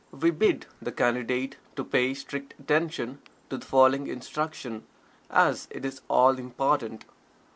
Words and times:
We 0.09 0.31
bid 0.31 0.65
the 0.81 0.91
Candidate 0.91 1.57
to 1.75 1.83
pay 1.83 2.15
strict 2.15 2.55
attention 2.59 3.19
to 3.51 3.57
the 3.59 3.65
following 3.67 4.07
instruction, 4.07 4.85
as 5.29 5.67
it 5.69 5.85
is 5.85 6.01
all 6.09 6.39
important. 6.39 7.05